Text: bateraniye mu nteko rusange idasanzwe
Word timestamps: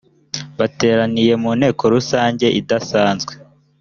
bateraniye 0.59 1.33
mu 1.41 1.51
nteko 1.57 1.83
rusange 1.93 2.45
idasanzwe 2.59 3.33